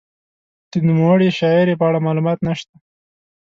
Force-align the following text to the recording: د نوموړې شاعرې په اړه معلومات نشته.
د 0.71 0.73
نوموړې 0.87 1.29
شاعرې 1.39 1.73
په 1.77 1.85
اړه 1.89 1.99
معلومات 2.07 2.37
نشته. 2.47 2.75